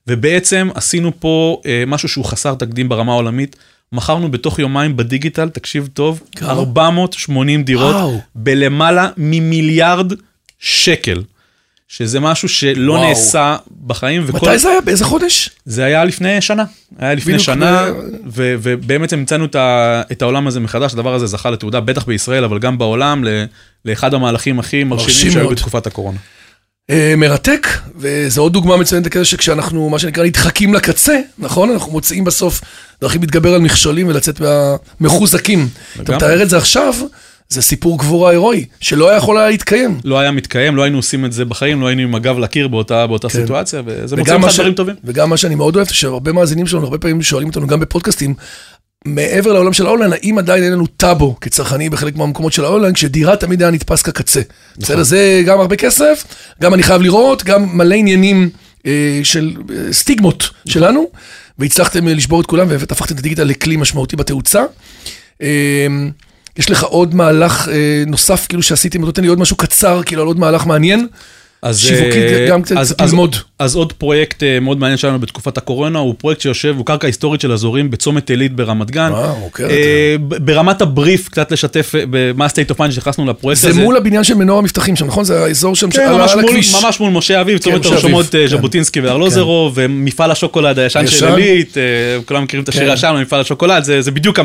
[0.08, 3.56] ובעצם עשינו פה אה, משהו שהוא חסר תקדים ברמה העולמית.
[3.92, 6.52] מכרנו בתוך יומיים בדיגיטל, תקשיב טוב, כמה?
[6.52, 8.20] 480 דירות, וואו.
[8.36, 10.14] בלמעלה ממיליארד
[10.60, 11.24] שקל,
[11.92, 13.10] שזה משהו שלא וואו.
[13.10, 13.56] נעשה
[13.88, 14.38] בחיים, וכל...
[14.48, 14.82] מתי זה היה?
[14.82, 15.50] באיזה חודש?
[15.66, 16.64] זה היה לפני שנה,
[17.00, 17.86] היה לפני שנה,
[18.28, 22.44] ו- ובאמת המצאנו את, ה- את העולם הזה מחדש, הדבר הזה זכה לתעודה, בטח בישראל,
[22.44, 23.46] אבל גם בעולם, ל-
[23.86, 25.50] לאחד המהלכים הכי מרשימים שהיו.
[25.50, 26.18] בתקופת הקורונה.
[26.90, 31.70] אה, מרתק, וזו עוד דוגמה מצוינת לכזה שכשאנחנו, מה שנקרא, נדחקים לקצה, נכון?
[31.72, 32.62] אנחנו מוצאים בסוף
[33.02, 34.42] דרכים להתגבר על מכשולים ולצאת
[35.00, 35.68] מהמחוזקים.
[35.94, 36.16] אתה לגמרי.
[36.16, 36.94] מתאר את זה עכשיו,
[37.54, 40.00] זה סיפור גבורה הירואי, שלא היה יכול היה להתקיים.
[40.04, 43.08] לא היה מתקיים, לא היינו עושים את זה בחיים, לא היינו עם הגב לקיר באותה,
[43.08, 43.42] באותה כן.
[43.42, 44.96] סיטואציה, וזה מוצא לך דברים טובים.
[45.04, 48.34] וגם מה שאני מאוד אוהב, שהרבה מאזינים שלנו, הרבה פעמים שואלים אותנו, גם בפודקאסטים,
[49.06, 53.36] מעבר לעולם של האונליין, האם עדיין אין לנו טאבו כצרכני בחלק מהמקומות של האונליין, כשדירה
[53.36, 54.40] תמיד היה נתפס כקצה.
[54.40, 54.84] נכון.
[54.84, 56.24] בסדר, זה גם הרבה כסף,
[56.62, 58.50] גם אני חייב לראות, גם מלא עניינים
[58.86, 61.06] אה, של אה, סטיגמות שלנו,
[61.60, 64.64] והצלחתם אה, לשבור את כולם והפכתם את הדיגיטל לכלי משמעותי בתאוצה.
[65.42, 65.88] אה,
[66.60, 67.74] יש לך עוד מהלך אה,
[68.08, 71.08] נוסף, כאילו שעשיתם, נותן לי עוד משהו קצר, כאילו על עוד מהלך מעניין.
[71.62, 73.36] אז, שיווקית, אה, גם קצת אז- ללמוד.
[73.36, 77.08] אז, אז עוד פרויקט אה, מאוד מעניין שלנו בתקופת הקורונה, הוא פרויקט שיושב, הוא קרקע
[77.08, 79.12] היסטורית של אזורים בצומת עילית ברמת גן.
[79.12, 79.66] וואו, אוקיי.
[79.66, 82.02] אה, ב- ברמת הבריף, קצת לשתף אה,
[82.46, 83.82] ה-state of mind שנכנסנו לפרויקט זה הזה.
[83.82, 85.24] מול הבניין של מנור המבטחים שם, נכון?
[85.24, 86.76] זה האזור שם כן, על ממש, על מול, הכביש.
[86.84, 88.48] ממש מול משה אביב, צומת משה הרשומות אה, כן.
[88.48, 91.36] ז'בוטינסקי וארלוזרוב, ומפעל השוקולד הישן של.
[91.36, 91.84] עילית, אה,
[92.26, 92.90] כולם מכירים את השיר כן.
[92.90, 94.40] הישן, מפעל השוקולד, זה, זה בדיוק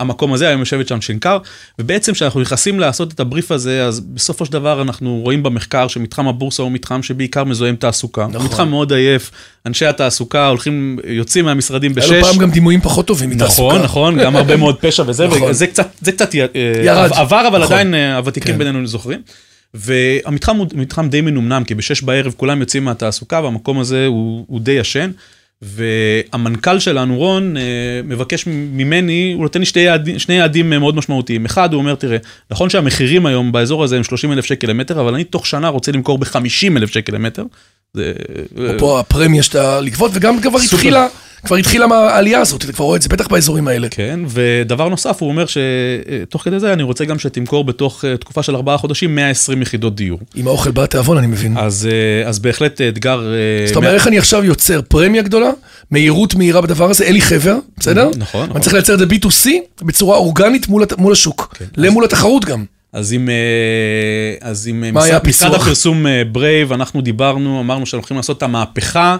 [0.00, 1.38] המקום הזה, היום יושבת שם שנקר,
[1.78, 6.28] ובעצם כשאנחנו נכנסים לעשות את הבריף הזה, אז בסופו של דבר אנחנו רואים במחקר שמתחם
[6.28, 8.26] הבורסה הוא מתחם שבעיקר מזוהם תעסוקה.
[8.26, 8.46] נכון.
[8.46, 9.30] מתחם מאוד עייף,
[9.66, 12.10] אנשי התעסוקה הולכים, יוצאים מהמשרדים בשש.
[12.10, 13.74] היה לו פעם גם דימויים פחות טובים מתעסוקה.
[13.74, 15.50] נכון, נכון, גם הרבה מאוד פשע וזה, נכון.
[15.50, 16.46] וזה קצת, זה קצת אה,
[16.84, 17.10] ירד.
[17.12, 17.72] עבר, אבל נכון.
[17.72, 18.58] עדיין אה, הוותיקים כן.
[18.58, 19.22] בינינו זוכרים.
[19.74, 24.60] והמתחם הוא מתחם די מנומנם, כי בשש בערב כולם יוצאים מהתעסוקה, והמקום הזה הוא, הוא
[24.60, 25.10] די ישן.
[25.62, 27.62] והמנכ"ל שלנו, רון, אה,
[28.04, 31.44] מבקש ממני, הוא נותן לי שני יעדים, שני יעדים אה, מאוד משמעותיים.
[31.44, 32.16] אחד, הוא אומר, תראה,
[32.50, 35.92] נכון שהמחירים היום באזור הזה הם 30 אלף שקל למטר, אבל אני תוך שנה רוצה
[35.92, 37.44] למכור ב-50 אלף שקל למטר.
[37.94, 38.12] זה...
[38.78, 40.58] פה הפרמיה שאתה לגבות, וגם כבר.
[40.64, 41.06] התחילה,
[41.44, 43.88] כבר התחילה העלייה הזאת, אתה כבר רואה את זה בטח באזורים האלה.
[43.90, 48.42] כן, ודבר נוסף, הוא אומר שתוך כדי זה אני רוצה גם שתמכור בתוך אה, תקופה
[48.42, 50.20] של ארבעה חודשים 120 יחידות דיור.
[50.34, 51.56] עם האוכל בא התיאבון, אני מבין.
[51.58, 53.32] אז, אה, אז בהחלט אתגר...
[53.32, 55.50] אה, זאת אומרת, איך אני עכשיו יוצר פרמיה גדולה,
[55.90, 58.08] מהירות מהירה בדבר הזה, אלי חבר, בסדר?
[58.08, 58.50] נכון, נכון.
[58.50, 59.48] אני צריך לייצר את זה B2C
[59.82, 62.64] בצורה אורגנית מול מול השוק, למול התחרות גם.
[62.92, 65.54] אז עם, אה, אז עם מה היה משרד, משרד?
[65.54, 69.16] הפרסום Brave, אנחנו דיברנו, אמרנו שאנחנו הולכים לעשות את המהפכה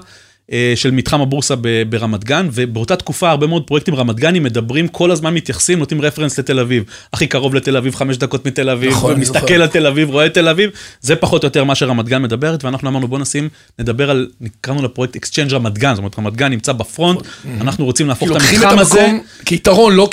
[0.74, 1.54] של מתחם הבורסה
[1.88, 6.38] ברמת גן, ובאותה תקופה הרבה מאוד פרויקטים רמת גנים מדברים, כל הזמן מתייחסים, נותנים reference
[6.38, 6.84] לתל אביב.
[7.12, 9.54] הכי קרוב לתל אביב, חמש דקות מתל אביב, נכון, ומסתכל זוכר.
[9.62, 12.88] על תל אביב, רואה תל אביב, זה פחות או יותר מה שרמת גן מדברת, ואנחנו
[12.88, 14.28] אמרנו בוא נשים, נדבר על,
[14.60, 17.20] קראנו לפרויקט Exchange רמת גן, זאת אומרת רמת גן נמצא ב front,
[17.60, 19.10] אנחנו רוצים להפוך את המתחם הזה.
[19.44, 20.08] כיתרון, לא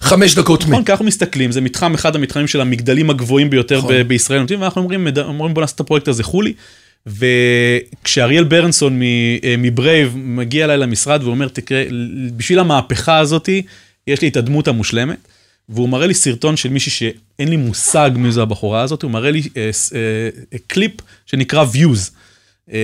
[0.00, 0.70] כחמש דקות מ...
[0.70, 3.94] נכון, כי אנחנו מסתכלים, זה מתחם, אחד המתחמים של המגדלים הגבוהים ביותר נכון.
[3.94, 6.52] ב- בישראל, נותנים, ואנחנו אומרים, מד- אומרים בוא נעשה את הפרויקט הזה חולי.
[7.06, 11.82] וכשאריאל ברנסון אה, מ Brave מגיע אליי למשרד ואומר, תקרא,
[12.36, 13.62] בשביל המהפכה הזאתי,
[14.06, 15.16] יש לי את הדמות המושלמת.
[15.72, 19.30] והוא מראה לי סרטון של מישהי שאין לי מושג מי זו הבחורה הזאת, הוא מראה
[19.30, 20.92] לי אה, אה, קליפ
[21.26, 22.10] שנקרא views.
[22.72, 22.78] אה,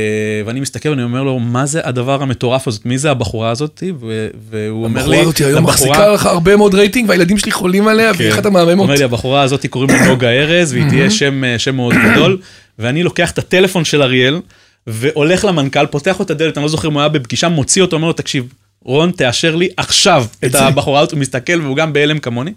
[0.46, 2.86] ואני מסתכל ואני אומר לו, מה זה הדבר המטורף הזאת?
[2.86, 3.82] מי זה הבחורה הזאת?
[4.00, 7.52] ו- והוא אומר לי, הבחורה הזאת היום "לבחורה- מחזיקה לך הרבה מאוד רייטינג, והילדים שלי
[7.52, 8.74] חולים עליה, והיא אחת המהממות.
[8.74, 8.80] כן.
[8.80, 12.38] אומר לי, הבחורה הזאת קוראים לה נוגה ארז, והיא תהיה שם, אה, שם מאוד גדול,
[12.78, 14.40] ואני לוקח את הטלפון של אריאל,
[14.86, 17.96] והולך למנכ"ל, פותח לו את הדלת, אני לא זוכר אם הוא היה בפגישה, מוציא אותו,
[17.96, 21.92] אומר לו, תקשיב, רון, תאשר לי עכשיו את זה." הבחורה הזאת, הוא מסתכל והוא גם
[21.92, 22.52] בהלם כמוני.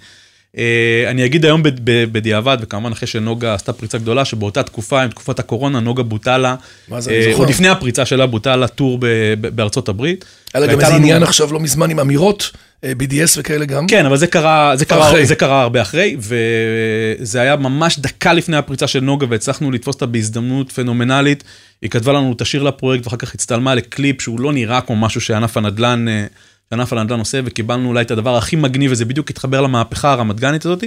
[0.57, 5.39] אה, אני אגיד היום בדיעבד, וכמובן אחרי שנוגה עשתה פריצה גדולה, שבאותה תקופה, עם תקופת
[5.39, 6.55] הקורונה, נוגה בוטה לה,
[6.91, 7.33] אה.
[7.33, 8.99] עוד לפני הפריצה שלה, בוטה לה טור
[9.39, 10.25] בארצות הברית.
[10.53, 12.51] היה לה גם איזה עניין עכשיו לא מזמן עם אמירות,
[12.85, 13.87] BDS וכאלה גם.
[13.87, 15.11] כן, אבל זה קרה, זה אחרי.
[15.11, 19.95] קרה, זה קרה הרבה אחרי, וזה היה ממש דקה לפני הפריצה של נוגה, והצלחנו לתפוס
[19.95, 21.43] אותה בהזדמנות פנומנלית.
[21.81, 25.21] היא כתבה לנו את השיר לפרויקט, ואחר כך הצטלמה לקליפ שהוא לא נראה כמו משהו
[25.21, 26.25] שענף הנדל"ן, אה,
[26.69, 30.65] שענף הנדל"ן עושה, וקיבלנו אולי את הדבר הכי מגניב, וזה בדיוק התחבר למהפכה הרמת גנית
[30.65, 30.83] הזאת.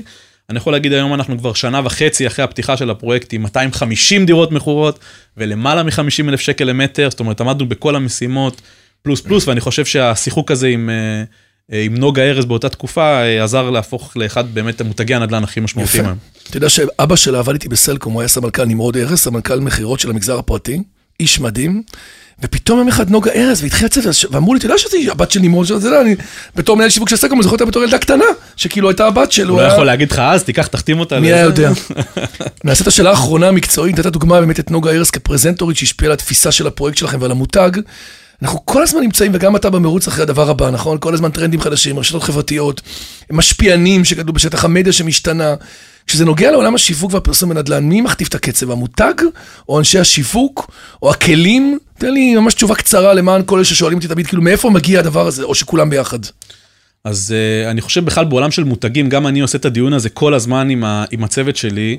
[0.50, 4.52] אני יכול להגיד היום אנחנו כבר שנה וחצי אחרי הפתיחה של הפרויקט עם 250 דירות
[4.52, 4.98] מכורות
[5.36, 8.60] ולמעלה מ-50 אלף שקל למטר, זאת אומרת עמדנו בכל המשימות
[9.02, 11.24] פלוס פלוס, ואני חושב שהשיחוק הזה עם, אה, אה,
[11.68, 16.04] עם נוגה ארז באותה תקופה אה, עזר להפוך לאחד באמת המותגי הנדל"ן הכי משמעותיים.
[16.04, 16.16] היום.
[16.48, 20.10] אתה יודע שאבא שלה עבד איתי בסלקום, הוא היה סמנכ"ל נמרוד ארז, סמנכ"ל מכירות של
[20.10, 20.82] המגזר הפרטי,
[21.20, 21.82] איש מדהים,
[22.42, 25.72] ופתאום יום אחד נוגה ארז, והתחיל לצאת, ואמרו לי, אתה יודע שזה הבת של נמרוד,
[25.72, 26.16] אתה יודע, אני
[26.56, 28.24] בתור מנהל שיווק של סלקום, אני זוכר אותה בתור ילדה קטנה,
[28.56, 29.54] שכאילו הייתה הבת שלו.
[29.54, 31.20] הוא לא יכול להגיד לך אז, תיקח, תחתים אותה.
[31.20, 31.70] מי לזה." היה יודע?
[32.64, 36.52] נעשה את השאלה האחרונה המקצועית, נתת דוגמה באמת את נוגה ארז כפרזנטורית שהשפיעה על התפיסה
[36.52, 37.70] של הפרויקט שלכם ועל המותג.
[38.42, 40.98] אנחנו כל הזמן נמצאים, וגם אתה במרוץ אחרי הדבר הבא, נכון?
[41.00, 42.80] כל הזמן טרנדים חדשים, רשתות חברתיות,
[43.30, 45.54] משפיענים שגדלו בשטח המדיה שמשתנה.
[46.06, 48.70] כשזה נוגע לעולם השיווק והפרסום בנדל"ן, מי מכתיב את הקצב?
[48.70, 49.14] המותג?
[49.68, 50.70] או אנשי השיווק?
[51.02, 51.78] או הכלים?
[51.98, 55.26] תן לי ממש תשובה קצרה למען כל אלה ששואלים אותי תמיד, כאילו, מאיפה מגיע הדבר
[55.26, 55.42] הזה?
[55.42, 56.18] או שכולם ביחד.
[57.04, 60.34] אז uh, אני חושב בכלל בעולם של מותגים, גם אני עושה את הדיון הזה כל
[60.34, 61.98] הזמן עם, ה, עם הצוות שלי,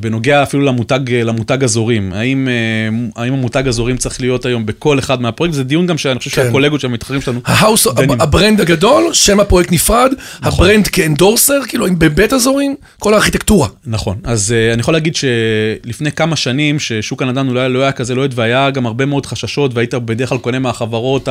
[0.00, 2.12] בנוגע אפילו למותג, אה, למותג אזורים.
[2.12, 5.54] האם, uh, האם המותג אזורים צריך להיות היום בכל אחד מהפרויקט?
[5.54, 6.42] זה דיון גם שאני חושב כן.
[6.42, 7.40] שהקולגות שהמתחרים שלנו...
[7.44, 8.20] ה house, דנים.
[8.20, 10.66] ה brand הגדול, שם הפרויקט נפרד, נכון.
[10.66, 13.68] ה brand כ endorser, כאילו עם ב by אזורים, כל הארכיטקטורה.
[13.86, 18.14] נכון, אז uh, אני יכול להגיד שלפני כמה שנים, ששוק הנדל"ן אולי לא היה כזה
[18.14, 21.28] לוהט, והיה גם הרבה מאוד חששות, והיית בדרך כלל קונה מהחברות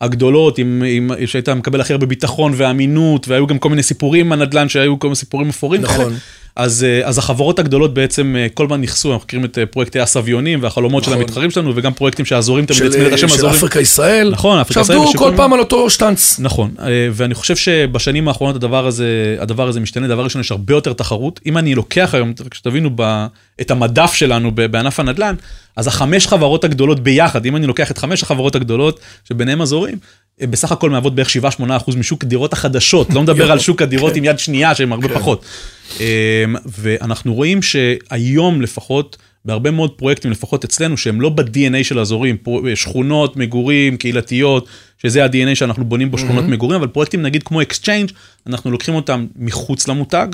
[0.00, 4.68] הגדולות, עם, עם, שהיית מקבל הכי הרבה ביטחון ואמינות, והיו גם כל מיני סיפורים מהנדל"ן,
[4.68, 6.04] שהיו כל מיני סיפורים אפורים נכון.
[6.04, 6.16] כאלה.
[6.56, 10.00] אז, אה, אז החברות הגדולות בעצם אה, כל הזמן נכסו, אנחנו מכירים את אה, פרויקטי
[10.00, 11.22] הסביונים והחלומות של נכון.
[11.22, 13.54] המתחרים שלנו, וגם פרויקטים שהאזורים תמיד של, הצמיד את השם של אזורים.
[13.54, 14.30] אפריקה ישראל.
[14.30, 16.36] נכון, אפריקה ישראל שעבדו כל פעם על אותו שטאנץ.
[16.38, 16.74] נכון,
[17.12, 21.40] ואני חושב שבשנים האחרונות הדבר הזה, הדבר הזה משתנה, דבר ראשון, יש הרבה יותר תחרות.
[21.46, 23.26] אם אני לוקח היום, כשתבינו ב,
[23.60, 25.34] את המדף שלנו בענף הנדל"ן,
[25.76, 29.98] אז החמש חברות הגדולות ביחד, אם אני לוקח את חמש החברות הגדולות, שביניהם אזורים, אה,
[30.40, 31.28] בסך הכל מהוות בערך
[31.60, 35.08] 7-8 אחוז משוק הדירות החדשות, לא מדבר על שוק הדירות עם יד שנייה שהם הרבה
[35.08, 35.44] פחות.
[36.00, 42.36] אה, ואנחנו רואים שהיום לפחות, בהרבה מאוד פרויקטים, לפחות אצלנו, שהם לא ב-DNA של האזורים,
[42.74, 44.68] שכונות, מגורים, קהילתיות,
[44.98, 48.10] שזה ה-DNA שאנחנו בונים בו שכונות מגורים, אבל פרויקטים נגיד כמו Exchange,
[48.46, 50.26] אנחנו לוקחים אותם מחוץ למותג,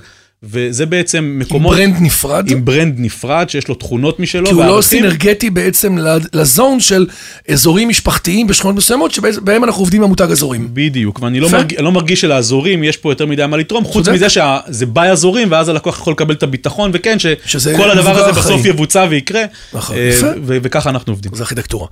[0.42, 1.76] וזה בעצם עם מקומות...
[1.76, 2.50] brand נפרד.
[2.50, 4.46] עם brand נפרד, שיש לו תכונות משלו.
[4.46, 4.82] כי הוא לא וערכים.
[4.82, 5.98] סינרגטי בעצם
[6.32, 7.06] ל zone של
[7.48, 10.68] אזורים משפחתיים בשכונות מסוימות, שבהם אנחנו עובדים עם המותג אזורים.
[10.72, 11.50] בדיוק, ואני לא.
[11.50, 11.80] מרג...
[11.80, 14.16] לא מרגיש שלאזורים יש פה יותר מדי מה לתרום, חוץ צודק.
[14.16, 18.54] מזה שזה by אזורים, ואז הלקוח יכול לקבל את הביטחון, וכן, שכל הדבר הזה בסוף
[18.54, 18.68] אחראי.
[18.68, 20.26] יבוצע ויקרה, נכון, אה, יפה.
[20.46, 21.34] וככה אנחנו עובדים.
[21.34, 21.86] זה ארכיטקטורה.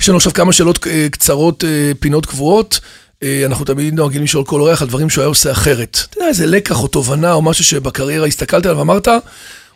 [0.00, 2.80] יש לנו עכשיו כמה שאלות אה, קצרות, אה, פינות קבועות.
[3.24, 5.98] אה, אנחנו תמיד נוהגים לשאול כל אורח על דברים שהוא היה עושה אחרת.
[6.10, 9.08] אתה יודע, איזה לקח או תובנה או משהו שבקריירה הסתכלת עליו ואמרת,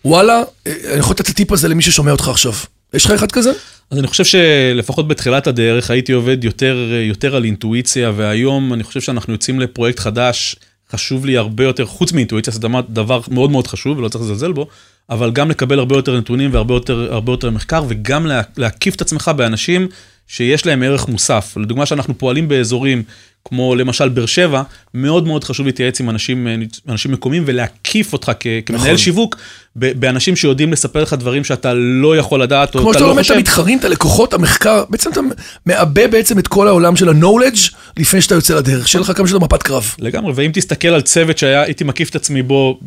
[0.05, 2.53] וואלה, אה, אני יכול לתת את הטיפ הזה למי ששומע אותך עכשיו.
[2.95, 3.53] יש לך אחד כזה?
[3.91, 6.77] אז אני חושב שלפחות בתחילת הדרך הייתי עובד יותר,
[7.09, 10.57] יותר על אינטואיציה, והיום אני חושב שאנחנו יוצאים לפרויקט חדש,
[10.93, 14.67] חשוב לי הרבה יותר, חוץ מאינטואיציה, זה דבר, מאוד מאוד חשוב ולא צריך לזלזל בו,
[15.11, 19.31] אבל גם לקבל הרבה יותר נתונים והרבה יותר, יותר מחקר, וגם לה, להקיף את עצמך
[19.37, 19.89] באנשים
[20.29, 21.57] שיש להם ערך מוסף.
[21.57, 23.03] לדוגמה שאנחנו פועלים באזורים
[23.49, 24.63] כמו למשל באר שבע,
[24.95, 26.47] מאוד מאוד חשוב להתייעץ עם אנשים,
[26.89, 28.97] אנשים מקומיים ולהקיף אותך כ, כמנהל נכון.
[28.97, 29.37] שיווק
[29.79, 33.19] באנשים שיודעים לספר לך דברים שאתה לא יכול לדעת, או כמו אתה שאתה לא לומד
[33.21, 33.35] את חושב.
[33.35, 35.21] המתחרים, את הלקוחות, המחקר, בעצם אתה
[35.67, 39.45] מעבה בעצם את כל העולם של ה-knowledge לפני שאתה יוצא לדרך, שיהיה לך כמה שיותר
[39.45, 39.95] מפת קרב.
[39.99, 42.79] לגמרי, ואם תסתכל על צוות שהיה, הייתי מקיף את עצמי בו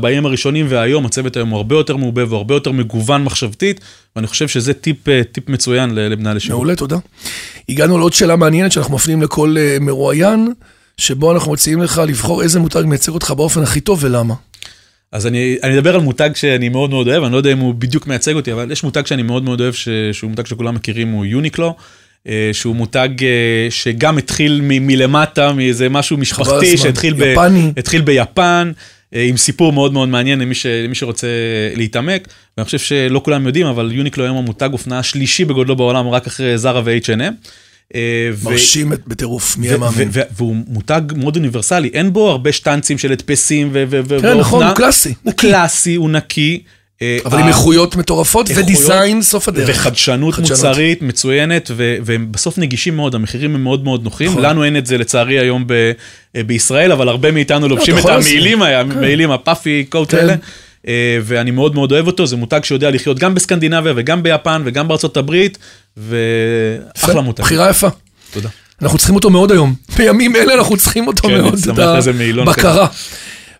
[0.00, 3.80] בימים הראשונים והיום, הצוות היום הוא הרבה יותר מעובה והרבה יותר מגוון מחשבתית,
[4.16, 6.54] ואני חושב שזה טיפ, אה, טיפ מצוין ל- למנהל שיווק.
[6.56, 6.96] מעולה, תודה.
[7.68, 10.52] הגענו לעוד שאלה מעניינת שאנחנו מפנים לכל אה, מרואיין,
[10.96, 14.34] שבו אנחנו מציעים לך לבחור איזה מותג מייצג אותך באופן הכי טוב ולמה.
[15.12, 17.74] אז אני, אני אדבר על מותג שאני מאוד מאוד אוהב, אני לא יודע אם הוא
[17.74, 21.12] בדיוק מייצג אותי, אבל יש מותג שאני מאוד מאוד אוהב, ש, שהוא מותג שכולם מכירים,
[21.12, 21.76] הוא יוניקלו.
[22.28, 26.76] אה, שהוא מותג אה, שגם התחיל מ- מלמטה, מאיזה משהו משפחתי.
[26.76, 27.34] שהתחיל ב-.
[27.76, 28.72] התחיל ביפן,
[29.14, 31.26] אה, עם סיפור מאוד מאוד מעניין למי, ש, למי שרוצה
[31.74, 36.26] להתעמק, ואני חושב שלא כולם יודעים, אבל יוניקלו היום המותג אופנה השלישי בגודלו בעולם, רק
[36.26, 37.32] אחרי זרה ו-H&M.
[37.94, 40.08] אה, מרשים בטירוף, מי המאמין.
[40.36, 44.20] והוא מותג מאוד אוניברסלי, אין בו הרבה שטנצים של הדפסים ואופנה.
[44.20, 45.14] כן, נכון, הוא קלאסי.
[45.22, 46.62] הוא קלאסי, הוא נקי.
[47.02, 49.68] אה, אבל עם איכויות מטורפות ודיזיין סוף הדרך.
[49.68, 54.30] וחדשנות מוצרית מצוינת, והם בסוף נגישים מאוד, המחירים הם מאוד מאוד נוחים.
[54.30, 54.42] נכון.
[54.42, 55.66] לנו אין את זה לצערי היום
[56.36, 59.34] אה, בישראל, אבל הרבה מאיתנו לא, לובשים את המעילים, המעילים, כן.
[59.34, 60.34] הפאפי קוט האלה.
[60.88, 64.88] אה, ואני מאוד מאוד אוהב אותו, זה מותג שיודע לחיות גם בסקנדינביה וגם ביפן וגם
[64.88, 65.58] בארצות הברית,
[65.96, 67.42] ואחלה מותג.
[67.42, 67.88] בחירה יפה.
[68.30, 68.48] תודה.
[68.82, 69.74] אנחנו צריכים אותו מאוד היום.
[69.96, 71.68] בימים אלה אנחנו צריכים אותו כן, מאוד, את
[72.48, 72.86] הבקרה.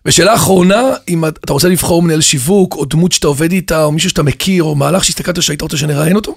[0.05, 4.09] ושאלה אחרונה, אם אתה רוצה לבחור מנהל שיווק, או דמות שאתה עובד איתה, או מישהו
[4.09, 6.35] שאתה מכיר, או מהלך שהסתכלת שהיית רוצה שנראיין אותו?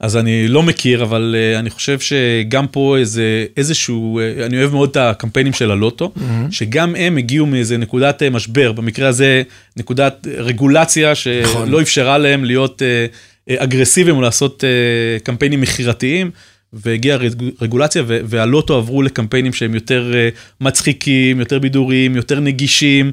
[0.00, 4.72] אז אני לא מכיר, אבל uh, אני חושב שגם פה איזה, איזשהו, uh, אני אוהב
[4.72, 6.20] מאוד את הקמפיינים של הלוטו, mm-hmm.
[6.50, 9.42] שגם הם הגיעו מאיזה נקודת uh, משבר, במקרה הזה
[9.76, 11.80] נקודת רגולציה שלא נכון.
[11.80, 16.30] אפשרה להם להיות uh, אגרסיביים או לעשות uh, קמפיינים מכירתיים.
[16.76, 17.18] והגיעה
[17.60, 20.12] רגולציה, והלוטו עברו לקמפיינים שהם יותר
[20.60, 23.12] מצחיקים, יותר בידוריים, יותר נגישים,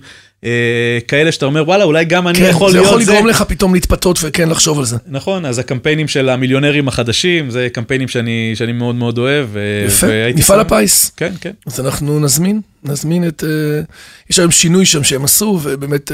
[1.07, 2.91] כאלה שאתה אומר וואלה אולי גם אני כן, יכול להיות זה.
[2.91, 4.97] זה יכול לגרום לך פתאום להתפתות וכן לחשוב על זה.
[5.07, 9.47] נכון אז הקמפיינים של המיליונרים החדשים זה קמפיינים שאני, שאני מאוד מאוד אוהב.
[9.87, 11.11] יפה, מפעל הפיס.
[11.17, 11.51] כן כן.
[11.65, 13.91] אז אנחנו נזמין, נזמין את, uh,
[14.29, 16.13] יש היום שינוי שם שהם עשו ובאמת uh,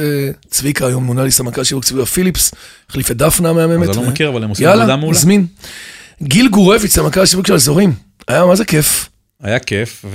[0.50, 2.52] צביקה היום מונה לי סמנכ"ל שיווק צביקה פיליפס,
[2.90, 3.90] החליף את דפנה המהממת.
[3.90, 5.02] אז אני לא מכיר אבל הם עושים עבודה מעולה.
[5.02, 5.46] יאללה, נזמין.
[6.24, 7.94] גיל גורביץ סמנכ"ל שיווק של אזורים,
[8.28, 9.10] היה מה זה כיף.
[9.44, 10.06] היה כיף,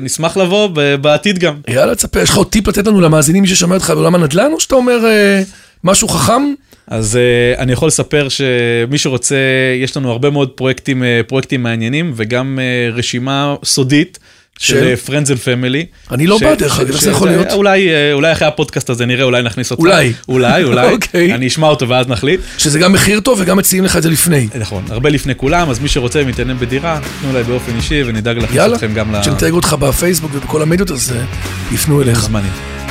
[0.00, 0.68] ונשמח לבוא
[1.00, 1.54] בעתיד גם.
[1.68, 4.74] יאללה, תספר, יש לך עוד טיפ לתת לנו למאזינים, ששומע אותך בעולם הנדל"ן, או שאתה
[4.74, 5.42] אומר אה,
[5.84, 6.42] משהו חכם?
[6.86, 9.36] אז uh, אני יכול לספר שמי שרוצה,
[9.82, 14.18] יש לנו הרבה מאוד פרויקטים, uh, פרויקטים מעניינים, וגם uh, רשימה סודית.
[14.58, 15.86] של friends and family.
[16.10, 17.52] אני לא בה דרך אגב, איך זה יכול להיות?
[17.52, 19.80] אולי, אולי אחרי הפודקאסט הזה נראה, אולי נכניס אותך.
[19.80, 20.12] אולי.
[20.28, 20.92] אולי, אולי.
[20.92, 21.34] אוקיי.
[21.34, 22.40] אני אשמע אותו ואז נחליט.
[22.58, 24.48] שזה גם מחיר טוב וגם מציעים לך את זה לפני.
[24.60, 28.62] נכון, הרבה לפני כולם, אז מי שרוצה ומתעניין בדירה, תנו אליי באופן אישי ונדאג להכניס
[28.74, 29.12] אתכם גם ל...
[29.12, 31.12] יאללה, כשנתייג אותך בפייסבוק ובכל המדיות, אז
[31.72, 32.20] יפנו אליך.
[32.20, 32.81] זמין.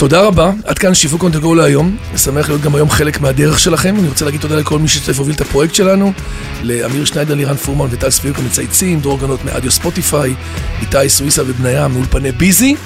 [0.00, 1.96] תודה רבה, עד כאן שיווק on the go להיום.
[2.16, 3.94] שמח להיות גם היום חלק מהדרך שלכם.
[3.98, 6.12] אני רוצה להגיד תודה לכל מי שצריך להוביל את הפרויקט שלנו,
[6.62, 10.34] לאמיר שניידר, לירן פורמן וטל ספיוק המצייצים, דרור גנות מאדיו ספוטיפיי,
[10.80, 12.76] איתי סוויסה ובניה מאולפני ביזי.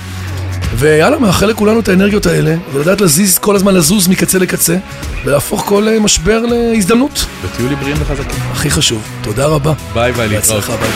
[0.76, 4.76] ויאללה, מאחל לכולנו את האנרגיות האלה, ולדעת להזיז, כל הזמן לזוז מקצה לקצה,
[5.24, 7.26] ולהפוך כל אה, משבר להזדמנות.
[7.42, 8.42] ותהיו לי בריאים וחזקים.
[8.52, 9.02] הכי חשוב.
[9.22, 9.72] תודה רבה.
[9.94, 10.64] ביי ביי, להתראות.
[10.64, 10.90] ביי ביי.